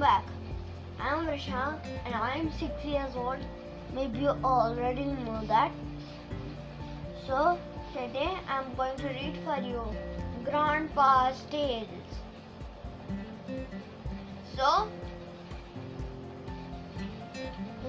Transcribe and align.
back. 0.00 0.24
I 0.98 1.14
am 1.14 1.26
Vrishank 1.26 1.78
and 2.06 2.14
I 2.14 2.36
am 2.36 2.50
6 2.58 2.84
years 2.84 3.14
old. 3.14 3.36
Maybe 3.94 4.20
you 4.20 4.34
already 4.42 5.04
know 5.04 5.42
that. 5.46 5.72
So, 7.26 7.58
today 7.92 8.30
I 8.48 8.60
am 8.60 8.74
going 8.76 8.96
to 8.96 9.08
read 9.08 9.36
for 9.44 9.58
you 9.60 9.82
Grandpa's 10.44 11.42
Tales. 11.50 12.16
So, 14.56 14.88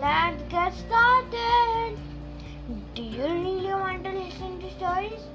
let's 0.02 0.44
get 0.50 0.74
started. 0.74 1.98
Do 2.94 3.04
you 3.04 3.24
really 3.24 3.74
want 3.74 4.04
to 4.04 4.12
listen 4.12 4.60
to 4.60 4.72
stories? 4.72 5.28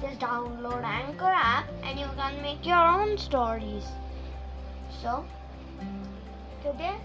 Just 0.00 0.20
download 0.20 0.82
Anchor 0.84 1.32
app 1.44 1.66
and 1.82 2.00
you 2.00 2.06
can 2.16 2.40
make 2.40 2.64
your 2.64 2.84
own 2.96 3.18
stories. 3.18 3.84
So, 5.02 5.24
today 6.62 6.96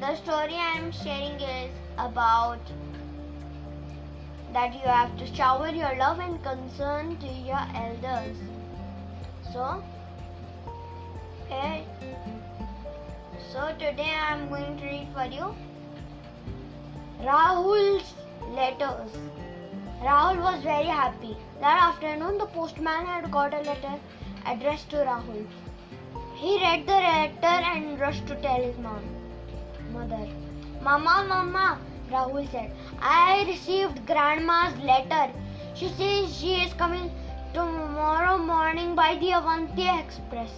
the 0.00 0.14
story 0.16 0.54
I 0.54 0.74
am 0.78 0.92
sharing 0.92 1.40
is 1.40 1.72
about 1.98 2.60
that 4.52 4.72
you 4.72 4.86
have 4.88 5.16
to 5.18 5.26
shower 5.34 5.68
your 5.68 5.94
love 5.96 6.20
and 6.20 6.42
concern 6.42 7.16
to 7.18 7.26
your 7.26 7.64
elders. 7.74 8.36
So, 9.52 9.82
here, 11.48 11.84
so 13.52 13.74
today 13.78 14.12
I 14.14 14.34
am 14.34 14.48
going 14.48 14.78
to 14.78 14.84
read 14.84 15.08
for 15.12 15.24
you 15.24 15.54
Rahul's 17.20 18.14
letters. 18.50 19.10
Rahul 20.00 20.40
was 20.40 20.62
very 20.62 20.86
happy. 20.86 21.36
That 21.60 21.82
afternoon, 21.82 22.38
the 22.38 22.46
postman 22.46 23.06
had 23.06 23.32
got 23.32 23.52
a 23.52 23.62
letter 23.62 23.98
addressed 24.46 24.90
to 24.90 24.98
Rahul. 24.98 25.46
He 26.40 26.56
read 26.60 26.86
the 26.86 26.92
letter 26.92 27.56
and 27.68 27.98
rushed 27.98 28.28
to 28.28 28.36
tell 28.36 28.62
his 28.62 28.78
mom, 28.78 29.02
mother. 29.92 30.28
Mama, 30.80 31.26
Mama, 31.28 31.80
Rahul 32.12 32.48
said, 32.52 32.70
I 33.00 33.44
received 33.48 34.06
grandma's 34.06 34.78
letter. 34.78 35.32
She 35.74 35.88
says 35.88 36.38
she 36.38 36.62
is 36.62 36.72
coming 36.74 37.10
tomorrow 37.52 38.38
morning 38.38 38.94
by 38.94 39.16
the 39.16 39.32
Avanti 39.32 39.88
Express. 39.88 40.52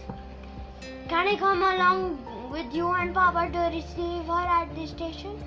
Can 1.09 1.29
I 1.29 1.37
come 1.37 1.63
along 1.63 2.51
with 2.51 2.75
you 2.75 2.89
and 2.91 3.15
Papa 3.15 3.51
to 3.51 3.75
receive 3.75 4.27
her 4.27 4.47
at 4.59 4.75
the 4.75 4.87
station? 4.87 5.43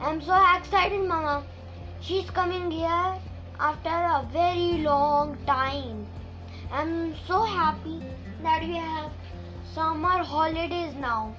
I'm 0.00 0.20
so 0.20 0.36
excited, 0.56 1.06
Mama. 1.06 1.44
She's 2.00 2.28
coming 2.30 2.68
here 2.68 3.14
after 3.60 3.90
a 3.90 4.26
very 4.32 4.82
long 4.82 5.38
time. 5.46 6.06
I'm 6.72 7.14
so 7.28 7.42
happy 7.44 8.02
that 8.42 8.62
we 8.62 8.74
have 8.74 8.87
summer 9.74 10.22
holidays 10.22 10.94
now. 11.00 11.34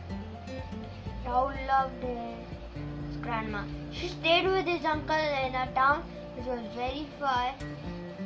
Rahul 1.26 1.56
loved 1.68 2.04
his 2.04 3.18
grandma. 3.22 3.64
She 3.92 4.08
stayed 4.08 4.46
with 4.46 4.66
his 4.66 4.86
uncle 4.86 5.16
in 5.16 5.56
a 5.56 5.72
town 5.74 6.04
which 6.36 6.46
was 6.46 6.62
very 6.76 7.08
far 7.20 7.54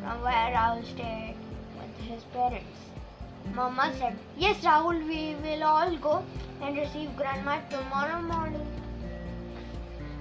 from 0.02 0.22
where 0.22 0.54
Rahul 0.56 0.84
stayed 0.86 1.36
with 1.80 2.06
his 2.08 2.24
parents. 2.36 2.80
Mama 3.54 3.92
said, 3.98 4.18
Yes, 4.38 4.58
Rahul, 4.64 5.08
we 5.08 5.36
will 5.42 5.64
all 5.64 5.96
go 5.98 6.24
and 6.62 6.78
receive 6.78 7.16
grandma 7.16 7.60
tomorrow 7.70 8.22
morning. 8.22 8.68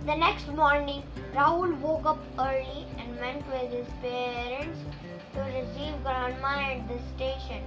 The 0.07 0.17
next 0.17 0.49
morning, 0.49 1.03
Rahul 1.35 1.79
woke 1.81 2.07
up 2.07 2.19
early 2.39 2.87
and 2.99 3.19
went 3.21 3.47
with 3.49 3.71
his 3.71 3.87
parents 4.01 4.79
to 5.35 5.41
receive 5.41 6.03
grandma 6.03 6.59
at 6.73 6.89
the 6.89 6.99
station. 7.15 7.63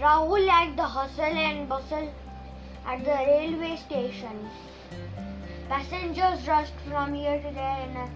Rahul 0.00 0.46
liked 0.46 0.76
the 0.76 0.84
hustle 0.84 1.24
and 1.24 1.68
bustle 1.68 2.08
at 2.86 3.04
the 3.04 3.10
railway 3.10 3.76
station. 3.76 4.48
Passengers 5.68 6.46
rushed 6.48 6.80
from 6.88 7.14
here 7.14 7.36
to 7.36 7.50
there 7.54 7.78
in 7.86 7.96
a 7.96 8.08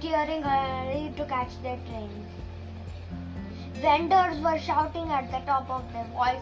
tearing 0.00 0.42
hurry 0.42 1.12
to 1.16 1.24
catch 1.26 1.60
their 1.62 1.78
trains. 1.88 2.28
Vendors 3.74 4.40
were 4.40 4.58
shouting 4.58 5.10
at 5.10 5.30
the 5.30 5.40
top 5.44 5.68
of 5.68 5.82
their 5.92 6.04
voice, 6.14 6.40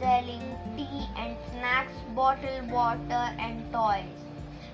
selling 0.00 0.56
tea 0.76 1.06
and 1.16 1.36
snacks, 1.50 1.92
bottled 2.14 2.70
water, 2.70 3.24
and 3.38 3.72
toys. 3.72 4.24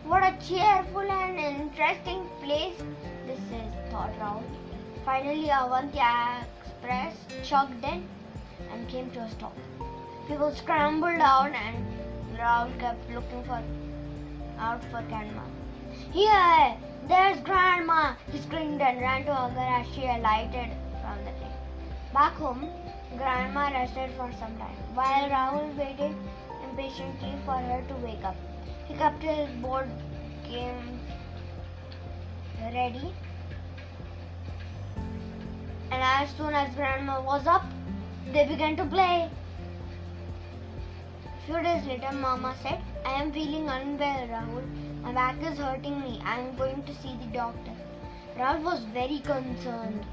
What 0.04 0.22
a 0.22 0.36
cheerful 0.46 1.10
and 1.10 1.38
interesting 1.38 2.28
place 2.42 2.76
this 3.26 3.38
is, 3.38 3.90
thought 3.90 4.12
Rahul. 4.20 4.44
Finally, 5.04 5.48
Avanti 5.48 5.98
Express 5.98 7.14
chugged 7.42 7.84
in 7.84 8.06
and 8.72 8.88
came 8.88 9.10
to 9.12 9.20
a 9.20 9.30
stop. 9.30 9.56
People 10.28 10.54
scrambled 10.54 11.20
out 11.20 11.52
and 11.52 11.84
Rahul 12.38 12.78
kept 12.78 13.10
looking 13.10 13.42
for 13.44 13.62
out 14.58 14.82
for 14.84 15.02
grandma. 15.02 15.42
Here, 16.12 16.76
there's 17.08 17.40
grandma! 17.40 18.14
He 18.30 18.38
screamed 18.38 18.80
and 18.80 19.00
ran 19.00 19.24
to 19.24 19.34
her 19.34 19.80
as 19.80 19.86
she 19.94 20.04
alighted 20.04 20.70
from 21.00 21.18
the 21.24 21.32
train. 21.38 21.56
Back 22.12 22.34
home, 22.34 22.68
grandma 23.16 23.70
rested 23.70 24.10
for 24.16 24.30
some 24.38 24.56
time 24.58 24.76
while 24.94 25.28
Rahul 25.30 25.76
waited 25.76 26.14
impatiently 26.68 27.34
for 27.44 27.58
her 27.58 27.82
to 27.88 27.94
wake 28.06 28.24
up. 28.24 28.36
He 28.86 28.94
kept 28.94 29.22
his 29.22 29.48
board 29.62 29.88
game 30.44 31.00
ready. 32.60 33.14
And 35.90 36.02
as 36.02 36.30
soon 36.36 36.54
as 36.54 36.74
grandma 36.74 37.20
was 37.22 37.46
up, 37.46 37.64
they 38.32 38.46
began 38.46 38.76
to 38.76 38.84
play. 38.84 39.30
Few 41.46 41.62
days 41.62 41.84
later, 41.86 42.12
Mama 42.12 42.54
said, 42.62 42.80
I 43.04 43.20
am 43.22 43.32
feeling 43.32 43.68
unwell, 43.68 44.28
Rahul. 44.28 44.64
My 45.02 45.12
back 45.12 45.42
is 45.42 45.58
hurting 45.58 46.00
me. 46.00 46.20
I 46.24 46.38
am 46.38 46.56
going 46.56 46.82
to 46.84 46.94
see 46.94 47.16
the 47.20 47.26
doctor. 47.32 47.72
Rahul 48.36 48.62
was 48.62 48.84
very 48.92 49.18
concerned. 49.20 50.04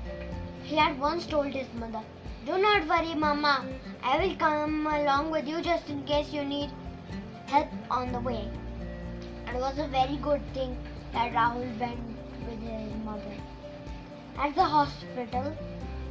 He 0.64 0.76
had 0.76 1.00
once 1.00 1.28
told 1.28 1.48
his 1.48 1.68
mother, 1.74 2.02
Do 2.46 2.58
not 2.58 2.88
worry, 2.88 3.14
Mama. 3.14 3.66
I 4.02 4.18
will 4.20 4.36
come 4.38 4.88
along 4.88 5.30
with 5.32 5.48
you 5.48 5.62
just 5.62 5.90
in 5.90 6.04
case 6.06 6.32
you 6.34 6.44
need 6.44 6.72
help 7.48 7.68
on 7.92 8.12
the 8.12 8.20
way. 8.20 8.50
It 9.48 9.56
was 9.56 9.78
a 9.78 9.88
very 9.88 10.18
good 10.18 10.42
thing 10.54 10.78
that 11.14 11.34
Rahul 11.34 11.80
went 11.80 12.00
with 12.50 12.62
his 12.62 12.94
mother. 13.06 13.38
At 14.38 14.56
the 14.56 14.64
hospital, 14.64 15.56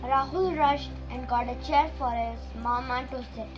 Rahul 0.03 0.57
rushed 0.59 0.91
and 1.11 1.27
got 1.27 1.49
a 1.49 1.55
chair 1.67 1.91
for 1.99 2.11
his 2.11 2.39
mama 2.63 3.07
to 3.11 3.25
sit. 3.35 3.49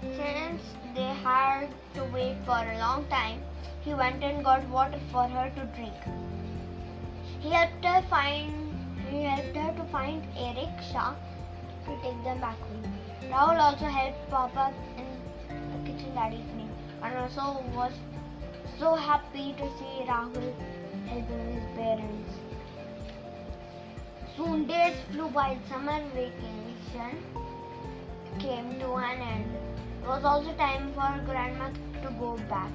Since 0.00 0.62
they 0.94 1.14
had 1.22 1.68
to 1.94 2.04
wait 2.12 2.36
for 2.44 2.58
a 2.58 2.78
long 2.78 3.06
time, 3.06 3.40
he 3.82 3.94
went 3.94 4.22
and 4.22 4.44
got 4.44 4.68
water 4.68 4.98
for 5.10 5.28
her 5.28 5.50
to 5.50 5.64
drink. 5.76 5.94
He 7.40 7.50
helped 7.50 7.84
her 7.84 8.02
find 8.08 8.62
he 9.10 9.24
helped 9.24 9.56
her 9.56 9.72
to 9.76 9.84
find 9.92 10.24
a 10.36 10.54
rickshaw 10.58 11.14
to 11.84 11.96
take 12.02 12.24
them 12.24 12.40
back 12.40 12.58
home. 12.60 12.98
Rahul 13.30 13.60
also 13.60 13.84
helped 13.84 14.30
Papa 14.30 14.72
in 14.96 15.06
the 15.72 15.90
kitchen 15.90 16.14
that 16.14 16.32
evening 16.32 16.70
and 17.02 17.18
also 17.18 17.62
was 17.74 17.92
so 18.78 18.94
happy 18.94 19.54
to 19.58 19.68
see 19.78 20.06
Rahul 20.06 20.54
helping 21.06 21.52
his 21.52 21.64
parents. 21.76 22.51
Soon 24.36 24.66
days 24.66 24.96
flew 25.10 25.28
by. 25.28 25.58
Summer 25.68 26.00
vacation 26.14 27.18
came 28.38 28.78
to 28.80 28.94
an 28.94 29.20
end. 29.20 29.50
It 30.02 30.08
was 30.08 30.24
also 30.24 30.54
time 30.54 30.90
for 30.94 31.10
Grandma 31.26 31.68
to 32.02 32.10
go 32.18 32.38
back. 32.48 32.72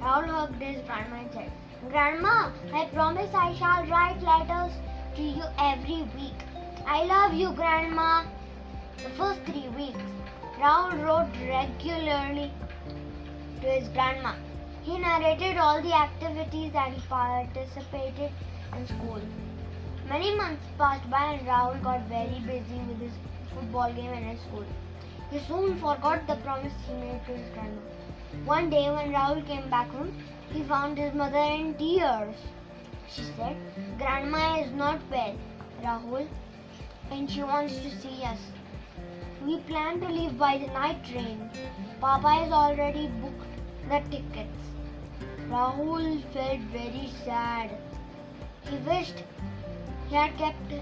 Rahul 0.00 0.28
hugged 0.28 0.62
his 0.62 0.80
grandma 0.86 1.16
and 1.22 1.32
said, 1.32 1.52
Grandma, 1.90 2.52
I 2.72 2.84
promise 2.92 3.34
I 3.34 3.54
shall 3.56 3.84
write 3.86 4.22
letters 4.22 4.72
to 5.16 5.22
you 5.22 5.42
every 5.58 6.02
week. 6.14 6.38
I 6.86 7.04
love 7.04 7.34
you, 7.34 7.52
Grandma. 7.52 8.24
The 8.98 9.10
first 9.18 9.40
three 9.42 9.68
weeks, 9.76 9.98
Rahul 10.58 11.04
wrote 11.04 11.34
regularly 11.48 12.52
to 13.60 13.66
his 13.66 13.88
grandma. 13.88 14.34
He 14.82 14.98
narrated 14.98 15.56
all 15.56 15.82
the 15.82 15.94
activities 15.94 16.72
that 16.72 16.92
he 16.92 17.00
participated 17.08 18.30
in 18.76 18.86
school. 18.86 19.20
Many 20.10 20.34
months 20.34 20.66
passed 20.76 21.08
by 21.08 21.24
and 21.34 21.46
Rahul 21.46 21.80
got 21.84 22.08
very 22.08 22.40
busy 22.44 22.78
with 22.88 23.00
his 23.00 23.12
football 23.54 23.92
game 23.92 24.12
and 24.12 24.24
his 24.26 24.40
school. 24.40 24.64
He 25.30 25.38
soon 25.38 25.78
forgot 25.78 26.26
the 26.26 26.34
promise 26.46 26.72
he 26.88 26.94
made 26.94 27.24
to 27.26 27.36
his 27.36 27.48
grandma. 27.50 27.80
One 28.44 28.70
day 28.70 28.90
when 28.90 29.12
Rahul 29.12 29.46
came 29.46 29.70
back 29.70 29.88
home, 29.90 30.12
he 30.52 30.64
found 30.64 30.98
his 30.98 31.14
mother 31.14 31.44
in 31.58 31.74
tears. 31.74 32.34
She 33.08 33.22
said, 33.36 33.56
Grandma 33.98 34.56
is 34.56 34.72
not 34.72 34.98
well, 35.12 35.36
Rahul, 35.84 36.26
and 37.12 37.30
she 37.30 37.44
wants 37.44 37.78
to 37.78 37.90
see 38.00 38.24
us. 38.24 38.40
We 39.46 39.58
plan 39.60 40.00
to 40.00 40.08
leave 40.08 40.36
by 40.36 40.58
the 40.58 40.72
night 40.78 41.04
train. 41.04 41.48
Papa 42.00 42.28
has 42.30 42.52
already 42.52 43.06
booked 43.22 43.62
the 43.88 44.00
tickets. 44.10 44.74
Rahul 45.48 46.20
felt 46.32 46.60
very 46.78 47.08
sad. 47.24 47.70
He 48.68 48.76
wished 48.78 49.22
he 50.10 50.16
had 50.16 50.36
kept 50.36 50.72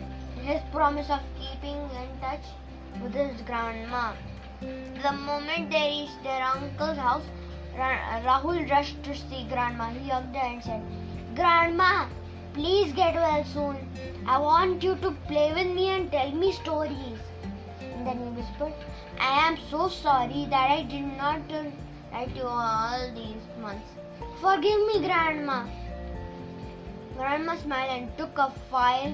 his 0.40 0.60
promise 0.72 1.10
of 1.10 1.20
keeping 1.38 1.76
in 2.02 2.08
touch 2.20 2.46
with 3.02 3.12
his 3.12 3.42
grandma. 3.42 4.12
The 4.60 5.12
moment 5.12 5.70
they 5.70 5.82
reached 5.90 6.22
their 6.22 6.42
uncle's 6.42 6.96
house, 6.96 7.26
Ra- 7.76 8.22
Rahul 8.24 8.70
rushed 8.70 9.02
to 9.02 9.14
see 9.14 9.46
Grandma. 9.50 9.90
He 9.90 10.08
hugged 10.08 10.34
her 10.34 10.46
and 10.46 10.64
said, 10.64 10.82
Grandma, 11.34 12.06
please 12.54 12.94
get 12.94 13.14
well 13.14 13.44
soon. 13.44 13.76
I 14.26 14.38
want 14.38 14.82
you 14.82 14.96
to 14.96 15.10
play 15.26 15.52
with 15.52 15.76
me 15.76 15.88
and 15.90 16.10
tell 16.10 16.32
me 16.32 16.52
stories. 16.52 17.20
And 17.82 18.06
then 18.06 18.18
he 18.18 18.30
whispered, 18.30 18.72
I 19.20 19.46
am 19.46 19.58
so 19.70 19.88
sorry 19.88 20.46
that 20.48 20.70
I 20.70 20.82
did 20.84 21.04
not 21.18 21.42
write 22.12 22.34
you 22.34 22.46
all 22.46 23.12
these 23.14 23.44
months. 23.60 23.90
Forgive 24.40 24.80
me, 24.86 25.06
Grandma. 25.06 25.66
Grandma 27.18 27.56
smiled 27.56 27.90
and 27.90 28.16
took 28.16 28.38
a 28.38 28.48
file 28.70 29.12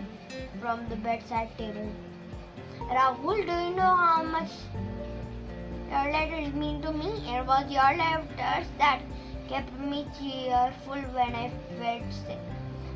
from 0.60 0.86
the 0.90 0.96
bedside 0.96 1.56
table. 1.56 1.90
Rahul, 2.90 3.46
do 3.46 3.52
you 3.64 3.74
know 3.74 3.96
how 3.96 4.22
much 4.22 4.50
your 5.90 6.12
letters 6.12 6.52
mean 6.52 6.82
to 6.82 6.92
me? 6.92 7.06
It 7.34 7.46
was 7.46 7.70
your 7.70 7.96
letters 7.96 8.66
that 8.76 9.00
kept 9.48 9.72
me 9.78 10.06
cheerful 10.18 11.00
when 11.16 11.34
I 11.34 11.50
felt 11.78 12.12
sick. 12.12 12.38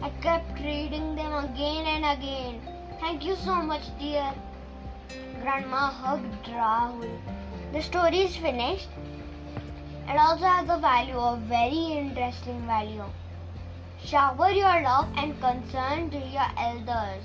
I 0.02 0.10
kept 0.26 0.60
reading 0.60 1.16
them 1.16 1.32
again 1.42 1.86
and 1.86 2.04
again. 2.18 2.60
Thank 3.00 3.24
you 3.24 3.36
so 3.36 3.54
much, 3.62 3.86
dear. 3.98 4.34
Grandma 5.40 5.88
hugged 6.02 6.44
Rahul. 6.48 7.08
The 7.72 7.80
story 7.80 8.18
is 8.26 8.36
finished. 8.36 8.90
It 10.06 10.18
also 10.18 10.44
has 10.44 10.68
a 10.68 10.78
value, 10.78 11.18
a 11.18 11.40
very 11.48 11.96
interesting 11.96 12.60
value. 12.66 13.08
Shower 14.04 14.50
your 14.50 14.82
love 14.82 15.08
and 15.16 15.40
concern 15.40 16.10
to 16.10 16.18
your 16.18 16.46
elders. 16.56 17.24